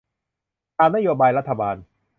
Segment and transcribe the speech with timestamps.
[0.77, 1.75] ตามนโยบายรัฐบาล